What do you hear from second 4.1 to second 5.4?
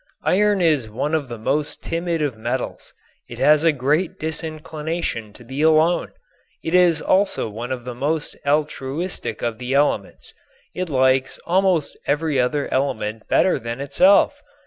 disinclination